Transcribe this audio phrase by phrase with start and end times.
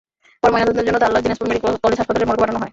[0.41, 2.69] পরে ময়নাতদন্তের জন্য তাঁর লাশ দিনাজপুর মেডিকেল কলেজ হাসপাতাল মর্গে পাঠানো হয়।